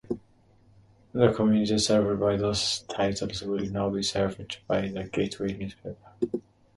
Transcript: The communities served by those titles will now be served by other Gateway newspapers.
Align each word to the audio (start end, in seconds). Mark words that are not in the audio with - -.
The 1.13 1.31
communities 1.31 1.85
served 1.85 2.19
by 2.19 2.35
those 2.35 2.79
titles 2.89 3.43
will 3.43 3.59
now 3.67 3.91
be 3.91 4.01
served 4.01 4.57
by 4.67 4.87
other 4.87 5.03
Gateway 5.07 5.53
newspapers. 5.53 6.41